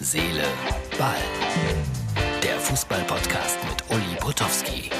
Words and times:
Seele, 0.00 0.44
Ball. 0.96 1.16
Der 2.40 2.56
Fußball-Podcast 2.60 3.58
mit 3.68 3.82
Uli 3.90 4.16
Potowski. 4.20 4.90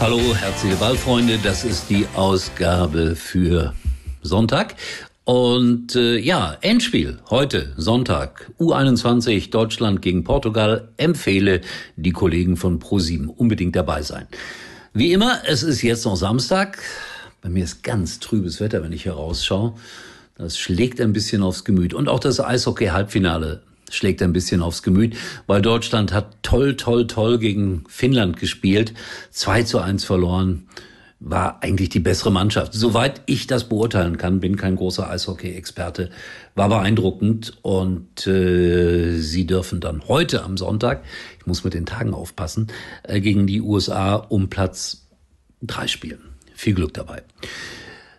Hallo, 0.00 0.34
herzliche 0.34 0.76
Ballfreunde. 0.76 1.38
Das 1.42 1.64
ist 1.64 1.90
die 1.90 2.06
Ausgabe 2.14 3.14
für 3.14 3.74
Sonntag. 4.22 4.76
Und 5.24 5.94
äh, 5.96 6.16
ja, 6.16 6.56
Endspiel 6.62 7.18
heute, 7.28 7.74
Sonntag, 7.76 8.50
U21 8.58 9.50
Deutschland 9.50 10.00
gegen 10.00 10.24
Portugal. 10.24 10.88
Empfehle 10.96 11.60
die 11.96 12.12
Kollegen 12.12 12.56
von 12.56 12.78
ProSieben 12.78 13.28
unbedingt 13.28 13.76
dabei 13.76 14.00
sein. 14.00 14.26
Wie 14.94 15.12
immer, 15.12 15.42
es 15.46 15.62
ist 15.62 15.82
jetzt 15.82 16.06
noch 16.06 16.16
Samstag. 16.16 16.78
Bei 17.42 17.48
mir 17.48 17.64
ist 17.64 17.82
ganz 17.82 18.20
trübes 18.20 18.60
Wetter, 18.60 18.82
wenn 18.82 18.92
ich 18.92 19.04
hier 19.04 19.14
rausschaue. 19.14 19.74
Das 20.36 20.58
schlägt 20.58 21.00
ein 21.00 21.12
bisschen 21.12 21.42
aufs 21.42 21.64
Gemüt. 21.64 21.94
Und 21.94 22.08
auch 22.08 22.20
das 22.20 22.40
Eishockey-Halbfinale 22.40 23.62
schlägt 23.90 24.22
ein 24.22 24.32
bisschen 24.32 24.62
aufs 24.62 24.82
Gemüt, 24.82 25.16
weil 25.46 25.62
Deutschland 25.62 26.12
hat 26.12 26.42
toll, 26.42 26.76
toll, 26.76 27.06
toll 27.06 27.38
gegen 27.38 27.84
Finnland 27.88 28.36
gespielt. 28.38 28.94
2 29.30 29.64
zu 29.64 29.78
1 29.80 30.04
verloren 30.04 30.66
war 31.18 31.62
eigentlich 31.62 31.90
die 31.90 32.00
bessere 32.00 32.32
Mannschaft. 32.32 32.72
Soweit 32.72 33.20
ich 33.26 33.46
das 33.46 33.68
beurteilen 33.68 34.16
kann, 34.16 34.40
bin 34.40 34.56
kein 34.56 34.76
großer 34.76 35.08
Eishockey-Experte, 35.10 36.10
war 36.54 36.70
beeindruckend 36.70 37.58
und 37.60 38.26
äh, 38.26 39.18
sie 39.18 39.46
dürfen 39.46 39.80
dann 39.80 40.08
heute 40.08 40.42
am 40.42 40.56
Sonntag, 40.56 41.04
ich 41.38 41.46
muss 41.46 41.62
mit 41.62 41.74
den 41.74 41.84
Tagen 41.84 42.14
aufpassen, 42.14 42.68
äh, 43.02 43.20
gegen 43.20 43.46
die 43.46 43.60
USA 43.60 44.14
um 44.14 44.48
Platz 44.48 45.08
drei 45.60 45.86
spielen. 45.86 46.29
Viel 46.60 46.74
Glück 46.74 46.92
dabei. 46.92 47.22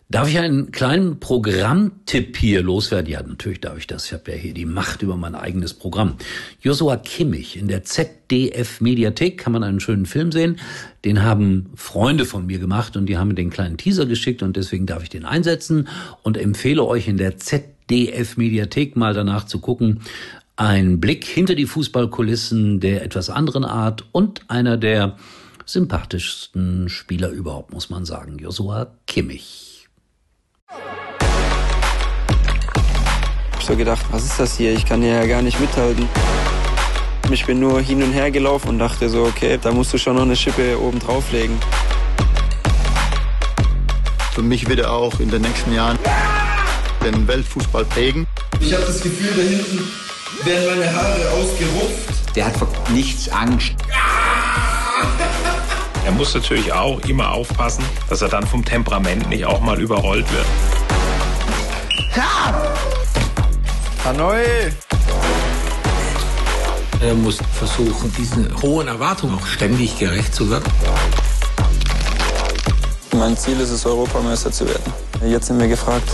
Darf 0.10 0.28
ich 0.28 0.40
einen 0.40 0.72
kleinen 0.72 1.20
Programmtipp 1.20 2.36
hier 2.38 2.64
loswerden? 2.64 3.08
Ja, 3.08 3.22
natürlich 3.22 3.62
darf 3.62 3.78
ich 3.78 3.86
das. 3.86 4.08
Ich 4.08 4.14
habe 4.14 4.32
ja 4.32 4.36
hier 4.36 4.56
die 4.56 4.66
Macht 4.66 5.04
über 5.04 5.16
mein 5.16 5.36
eigenes 5.36 5.76
Programm. 5.76 6.16
Joshua 6.60 6.98
Kimmich 6.98 7.56
in 7.56 7.68
der 7.68 7.84
ZDF 7.84 8.82
Mediathek 8.82 9.38
kann 9.38 9.54
man 9.54 9.64
einen 9.64 9.80
schönen 9.80 10.08
Film 10.08 10.32
sehen. 10.32 10.58
Den 11.06 11.22
haben 11.22 11.70
Freunde 11.76 12.26
von 12.26 12.48
mir 12.48 12.58
gemacht 12.58 12.98
und 12.98 13.06
die 13.06 13.20
haben 13.20 13.28
mir 13.28 13.36
den 13.36 13.52
kleinen 13.52 13.78
Teaser 13.78 14.08
geschickt 14.08 14.42
und 14.42 14.58
deswegen 14.58 14.88
darf 14.88 15.04
ich 15.04 15.10
den 15.10 15.26
einsetzen 15.26 15.88
und 16.24 16.36
empfehle 16.36 16.84
euch 16.84 17.08
in 17.08 17.18
der 17.18 17.38
ZDF 17.38 18.38
Mediathek 18.38 18.96
mal 18.96 19.14
danach 19.14 19.46
zu 19.46 19.60
gucken. 19.60 20.02
Ein 20.56 21.00
Blick 21.00 21.26
hinter 21.26 21.54
die 21.54 21.68
Fußballkulissen 21.68 22.80
der 22.80 23.04
etwas 23.04 23.30
anderen 23.30 23.66
Art 23.66 24.06
und 24.12 24.50
einer 24.50 24.78
der 24.78 25.16
sympathischsten 25.66 26.90
Spieler 26.90 27.30
überhaupt, 27.30 27.74
muss 27.74 27.90
man 27.90 28.06
sagen. 28.06 28.38
Joshua 28.40 28.88
Kimmich. 29.08 29.88
Ich 33.60 33.66
so 33.66 33.76
gedacht, 33.76 34.06
was 34.12 34.24
ist 34.24 34.40
das 34.40 34.58
hier? 34.58 34.74
Ich 34.74 34.86
kann 34.86 35.02
hier 35.02 35.14
ja 35.14 35.26
gar 35.26 35.42
nicht 35.42 35.60
mithalten. 35.60 36.08
Ich 37.30 37.46
bin 37.46 37.60
nur 37.60 37.80
hin 37.80 38.04
und 38.04 38.12
her 38.12 38.32
gelaufen 38.32 38.70
und 38.70 38.80
dachte 38.80 39.08
so, 39.08 39.24
okay, 39.24 39.60
da 39.62 39.72
musst 39.72 39.94
du 39.94 39.98
schon 39.98 40.16
noch 40.16 40.24
eine 40.24 40.36
Schippe 40.36 40.80
oben 40.80 41.00
drauflegen. 41.00 41.58
Für 44.34 44.42
mich 44.42 44.68
wird 44.68 44.80
er 44.80 44.92
auch 44.92 45.20
in 45.20 45.30
den 45.30 45.42
nächsten 45.42 45.74
Jahren 45.74 46.00
den 47.04 47.28
Weltfußball 47.28 47.86
prägen. 47.86 48.28
Ich 48.60 48.74
habe 48.74 48.86
das 48.86 49.02
Gefühl, 49.02 49.32
da 49.36 49.42
hinten 49.42 49.88
werden 50.44 50.80
meine 50.80 50.94
Haare 50.94 51.30
ausgerupft. 51.32 52.36
Der 52.36 52.46
hat 52.48 52.58
vor 52.58 52.68
nichts 52.90 53.30
Angst. 53.30 53.74
Er 56.06 56.12
muss 56.12 56.34
natürlich 56.34 56.74
auch 56.74 57.00
immer 57.02 57.32
aufpassen, 57.32 57.84
dass 58.10 58.22
er 58.22 58.30
dann 58.30 58.46
vom 58.46 58.66
Temperament 58.66 59.30
nicht 59.30 59.46
auch 59.46 59.62
mal 59.62 59.80
überrollt 59.80 60.26
wird. 60.32 60.46
Ha! 62.16 62.54
Hanoi! 64.04 64.44
Er 67.02 67.14
muss 67.16 67.40
versuchen, 67.54 68.14
diesen 68.18 68.62
hohen 68.62 68.88
Erwartungen 68.88 69.36
auch 69.36 69.46
ständig 69.46 69.98
gerecht 69.98 70.34
zu 70.34 70.50
werden. 70.50 70.66
Mein 73.14 73.38
Ziel 73.38 73.60
ist 73.60 73.70
es, 73.70 73.86
Europameister 73.86 74.52
zu 74.52 74.68
werden. 74.68 74.94
Jetzt 75.26 75.48
sind 75.48 75.60
wir 75.60 75.68
gefragt. 75.68 76.10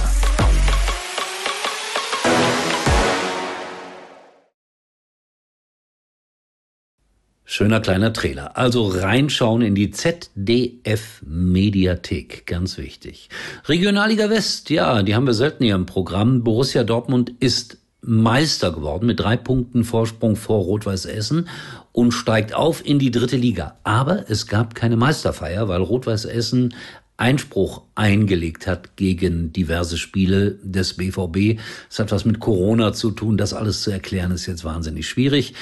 Schöner 7.57 7.79
kleiner 7.79 8.13
Trailer. 8.13 8.55
Also 8.55 8.85
reinschauen 8.85 9.63
in 9.63 9.73
die 9.73 9.89
ZDF 9.89 11.23
Mediathek, 11.25 12.45
ganz 12.45 12.77
wichtig. 12.77 13.29
Regionalliga 13.65 14.29
West, 14.29 14.69
ja, 14.69 15.01
die 15.01 15.15
haben 15.15 15.25
wir 15.25 15.33
selten 15.33 15.63
hier 15.63 15.73
im 15.73 15.87
Programm. 15.87 16.43
Borussia 16.43 16.83
Dortmund 16.83 17.33
ist 17.39 17.79
Meister 18.01 18.71
geworden 18.71 19.07
mit 19.07 19.19
drei 19.19 19.37
Punkten 19.37 19.85
Vorsprung 19.85 20.35
vor 20.35 20.65
Rot-Weiß 20.65 21.05
Essen 21.05 21.49
und 21.93 22.11
steigt 22.11 22.53
auf 22.53 22.85
in 22.85 22.99
die 22.99 23.09
dritte 23.09 23.37
Liga. 23.37 23.79
Aber 23.83 24.29
es 24.29 24.45
gab 24.45 24.75
keine 24.75 24.95
Meisterfeier, 24.95 25.67
weil 25.67 25.81
Rot-Weiß 25.81 26.25
Essen 26.25 26.75
Einspruch 27.19 27.81
eingelegt 27.95 28.67
hat 28.67 28.95
gegen 28.95 29.51
diverse 29.51 29.97
Spiele 29.97 30.59
des 30.61 30.93
BVB. 30.93 31.59
Es 31.89 31.97
hat 31.97 32.11
was 32.11 32.25
mit 32.25 32.39
Corona 32.39 32.93
zu 32.93 33.09
tun. 33.09 33.37
Das 33.37 33.55
alles 33.55 33.81
zu 33.81 33.89
erklären 33.89 34.29
ist 34.29 34.45
jetzt 34.45 34.63
wahnsinnig 34.63 35.09
schwierig. 35.09 35.55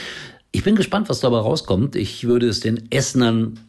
Ich 0.55 0.63
bin 0.63 0.77
gespannt, 0.77 1.09
was 1.09 1.19
dabei 1.19 1.39
rauskommt. 1.39 1.97
Ich 1.97 2.23
würde 2.23 2.47
es 2.47 2.61
den 2.61 2.89
Essenern 2.89 3.59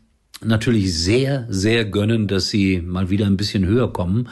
natürlich 0.41 0.97
sehr, 0.97 1.45
sehr 1.49 1.85
gönnen, 1.85 2.29
dass 2.29 2.49
sie 2.49 2.81
mal 2.81 3.11
wieder 3.11 3.27
ein 3.27 3.37
bisschen 3.37 3.67
höher 3.67 3.93
kommen 3.93 4.29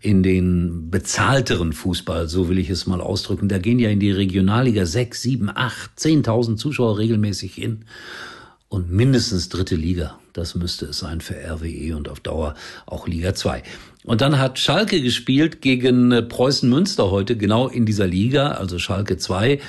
in 0.00 0.22
den 0.22 0.90
bezahlteren 0.90 1.74
Fußball, 1.74 2.30
so 2.30 2.48
will 2.48 2.56
ich 2.56 2.70
es 2.70 2.86
mal 2.86 3.02
ausdrücken. 3.02 3.50
Da 3.50 3.58
gehen 3.58 3.78
ja 3.78 3.90
in 3.90 4.00
die 4.00 4.10
Regionalliga 4.10 4.86
sechs, 4.86 5.20
sieben, 5.20 5.50
acht, 5.54 6.00
zehntausend 6.00 6.58
Zuschauer 6.58 6.96
regelmäßig 6.96 7.52
hin. 7.56 7.84
Und 8.70 8.90
mindestens 8.90 9.50
dritte 9.50 9.76
Liga. 9.76 10.18
Das 10.32 10.54
müsste 10.54 10.86
es 10.86 11.00
sein 11.00 11.20
für 11.20 11.34
RWE 11.34 11.94
und 11.94 12.08
auf 12.08 12.20
Dauer 12.20 12.54
auch 12.86 13.06
Liga 13.06 13.34
2. 13.34 13.62
Und 14.04 14.22
dann 14.22 14.38
hat 14.38 14.58
Schalke 14.58 15.02
gespielt 15.02 15.60
gegen 15.60 16.26
Preußen 16.26 16.70
Münster 16.70 17.10
heute, 17.10 17.36
genau 17.36 17.68
in 17.68 17.84
dieser 17.84 18.06
Liga, 18.06 18.52
also 18.52 18.78
Schalke 18.78 19.18
2. 19.18 19.60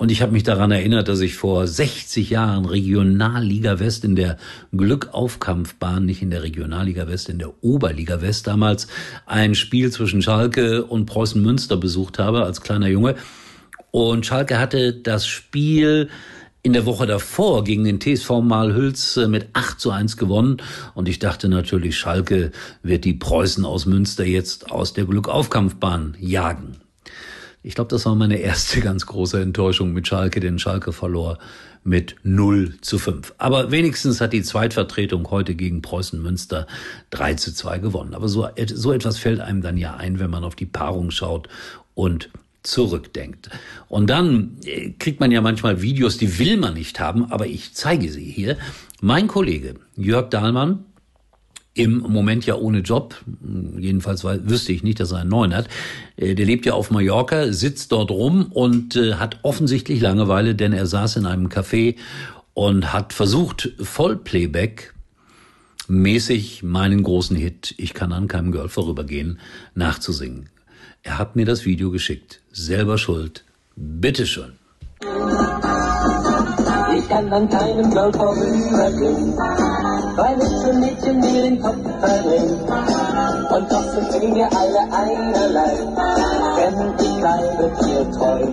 Und 0.00 0.10
ich 0.10 0.22
habe 0.22 0.32
mich 0.32 0.44
daran 0.44 0.70
erinnert, 0.70 1.08
dass 1.08 1.20
ich 1.20 1.34
vor 1.34 1.66
60 1.66 2.30
Jahren 2.30 2.64
Regionalliga 2.64 3.80
West 3.80 4.02
in 4.02 4.16
der 4.16 4.38
Glückaufkampfbahn, 4.74 6.06
nicht 6.06 6.22
in 6.22 6.30
der 6.30 6.42
Regionalliga 6.42 7.06
West, 7.06 7.28
in 7.28 7.38
der 7.38 7.52
Oberliga 7.62 8.22
West 8.22 8.46
damals, 8.46 8.86
ein 9.26 9.54
Spiel 9.54 9.92
zwischen 9.92 10.22
Schalke 10.22 10.86
und 10.86 11.04
Preußen 11.04 11.42
Münster 11.42 11.76
besucht 11.76 12.18
habe 12.18 12.44
als 12.44 12.62
kleiner 12.62 12.88
Junge. 12.88 13.16
Und 13.90 14.24
Schalke 14.24 14.58
hatte 14.58 14.94
das 14.94 15.26
Spiel 15.26 16.08
in 16.62 16.72
der 16.72 16.86
Woche 16.86 17.06
davor 17.06 17.62
gegen 17.62 17.84
den 17.84 18.00
TSV 18.00 18.40
Malhüls 18.40 19.20
mit 19.28 19.48
8 19.52 19.78
zu 19.78 19.90
1 19.90 20.16
gewonnen. 20.16 20.62
Und 20.94 21.10
ich 21.10 21.18
dachte 21.18 21.50
natürlich, 21.50 21.98
Schalke 21.98 22.52
wird 22.82 23.04
die 23.04 23.12
Preußen 23.12 23.66
aus 23.66 23.84
Münster 23.84 24.24
jetzt 24.24 24.70
aus 24.70 24.94
der 24.94 25.04
Glückaufkampfbahn 25.04 26.16
jagen. 26.18 26.79
Ich 27.62 27.74
glaube, 27.74 27.88
das 27.88 28.06
war 28.06 28.14
meine 28.14 28.38
erste 28.38 28.80
ganz 28.82 29.06
große 29.06 29.40
Enttäuschung 29.40 29.92
mit 29.92 30.06
Schalke, 30.08 30.40
denn 30.40 30.58
Schalke 30.58 30.92
verlor 30.92 31.38
mit 31.82 32.16
0 32.22 32.74
zu 32.80 32.98
5. 32.98 33.34
Aber 33.38 33.70
wenigstens 33.70 34.20
hat 34.20 34.32
die 34.32 34.42
Zweitvertretung 34.42 35.30
heute 35.30 35.54
gegen 35.54 35.82
Preußen 35.82 36.20
Münster 36.20 36.66
3 37.10 37.34
zu 37.34 37.54
2 37.54 37.78
gewonnen. 37.78 38.14
Aber 38.14 38.28
so, 38.28 38.48
so 38.74 38.92
etwas 38.92 39.18
fällt 39.18 39.40
einem 39.40 39.62
dann 39.62 39.76
ja 39.76 39.96
ein, 39.96 40.18
wenn 40.18 40.30
man 40.30 40.44
auf 40.44 40.56
die 40.56 40.66
Paarung 40.66 41.10
schaut 41.10 41.48
und 41.94 42.30
zurückdenkt. 42.62 43.50
Und 43.88 44.10
dann 44.10 44.58
äh, 44.64 44.90
kriegt 44.90 45.20
man 45.20 45.30
ja 45.30 45.40
manchmal 45.40 45.80
Videos, 45.80 46.18
die 46.18 46.38
will 46.38 46.58
man 46.58 46.74
nicht 46.74 47.00
haben, 47.00 47.30
aber 47.30 47.46
ich 47.46 47.72
zeige 47.74 48.10
sie 48.10 48.24
hier. 48.24 48.58
Mein 49.00 49.28
Kollege 49.28 49.76
Jörg 49.96 50.28
Dahlmann, 50.28 50.84
im 51.74 51.98
Moment 51.98 52.46
ja 52.46 52.56
ohne 52.56 52.80
Job. 52.80 53.16
Jedenfalls 53.78 54.24
wüsste 54.24 54.72
ich 54.72 54.82
nicht, 54.82 55.00
dass 55.00 55.12
er 55.12 55.18
einen 55.18 55.30
neuen 55.30 55.54
hat. 55.54 55.68
Äh, 56.16 56.34
der 56.34 56.46
lebt 56.46 56.66
ja 56.66 56.74
auf 56.74 56.90
Mallorca, 56.90 57.52
sitzt 57.52 57.92
dort 57.92 58.10
rum 58.10 58.46
und 58.52 58.96
äh, 58.96 59.14
hat 59.14 59.38
offensichtlich 59.42 60.00
Langeweile, 60.00 60.54
denn 60.54 60.72
er 60.72 60.86
saß 60.86 61.16
in 61.16 61.26
einem 61.26 61.48
Café 61.48 61.96
und 62.54 62.92
hat 62.92 63.12
versucht, 63.12 63.72
Vollplayback 63.80 64.94
mäßig 65.88 66.62
meinen 66.62 67.02
großen 67.02 67.36
Hit 67.36 67.74
Ich 67.78 67.94
kann 67.94 68.12
an 68.12 68.28
keinem 68.28 68.52
Girl 68.52 68.68
vorübergehen 68.68 69.38
nachzusingen. 69.74 70.48
Er 71.02 71.18
hat 71.18 71.36
mir 71.36 71.46
das 71.46 71.64
Video 71.64 71.90
geschickt. 71.90 72.40
Selber 72.52 72.98
schuld. 72.98 73.44
Bitteschön. 73.76 74.52
Ich 77.10 77.16
kann 77.16 77.32
an 77.32 77.48
keinem 77.48 77.90
Girl 77.90 78.12
vorübergehen 78.12 79.34
weil 80.16 80.38
es 80.40 80.62
für 80.62 80.72
Mädchen 80.74 81.18
mir 81.18 81.42
den 81.42 81.60
Kopf 81.60 81.82
verdreht. 81.98 82.50
Und 83.50 83.72
doch 83.72 84.12
sind 84.12 84.34
wir 84.36 84.48
alle 84.52 84.82
einerlei, 84.92 85.74
denn 86.56 86.94
ich 87.00 87.14
bleibe 87.18 87.66
dir 87.82 88.10
treu. 88.12 88.46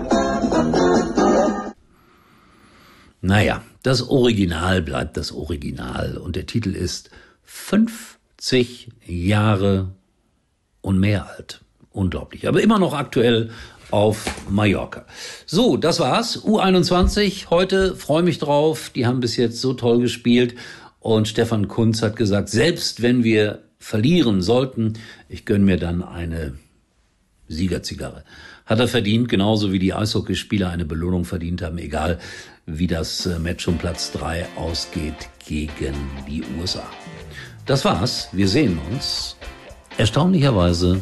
Naja, 3.22 3.62
das 3.84 4.10
Original 4.10 4.82
bleibt 4.82 5.18
das 5.18 5.32
Original 5.32 6.18
und 6.18 6.36
der 6.36 6.48
Titel 6.48 6.74
ist 6.76 7.12
50 7.44 8.90
Jahre 9.06 9.92
und 10.82 11.00
mehr 11.00 11.28
alt. 11.28 11.62
Unglaublich. 11.98 12.48
Aber 12.48 12.62
immer 12.62 12.80
noch 12.80 12.94
aktuell 12.94 13.50
auf 13.92 14.26
Mallorca. 14.50 15.06
So, 15.46 15.78
das 15.78 16.00
war's. 16.00 16.44
U21 16.44 17.50
heute 17.50 17.96
freue 17.96 18.24
mich 18.24 18.38
drauf. 18.38 18.92
Die 18.94 19.06
haben 19.06 19.20
bis 19.20 19.38
jetzt 19.38 19.62
so 19.62 19.74
toll 19.74 20.00
gespielt 20.00 20.56
und 21.00 21.28
Stefan 21.28 21.68
Kunz 21.68 22.02
hat 22.02 22.16
gesagt, 22.16 22.50
selbst 22.50 23.02
wenn 23.02 23.24
wir 23.24 23.64
verlieren 23.80 24.42
sollten, 24.42 24.94
ich 25.30 25.46
gönne 25.46 25.66
mir 25.66 25.78
dann 25.78 26.04
eine 26.04 26.56
Siegerzigarre. 27.48 28.24
Hat 28.66 28.80
er 28.80 28.90
verdient, 28.90 29.30
genauso 29.30 29.72
wie 29.72 29.80
die 29.80 29.94
Eishockeyspieler 29.94 30.70
eine 30.70 30.84
Belohnung 30.84 31.24
verdient 31.24 31.62
haben, 31.62 31.78
egal 31.78 32.20
wie 32.66 32.88
das 32.88 33.26
äh, 33.26 33.40
Match 33.40 33.66
um 33.70 33.78
Platz 33.78 34.12
drei 34.12 34.46
ausgeht 34.58 35.30
gegen 35.48 35.96
die 36.28 36.44
USA. 36.60 36.84
Das 37.66 37.86
war's. 37.86 38.28
Wir 38.34 38.50
sehen 38.50 38.78
uns 38.92 39.38
erstaunlicherweise 39.98 41.02